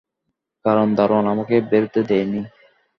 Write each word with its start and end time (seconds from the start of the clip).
কারণ 0.65 0.87
দারোয়ান 0.97 1.25
আমাকে 1.33 1.55
বেরুতে 1.69 2.01
দেয় 2.09 2.25
নি। 2.31 2.41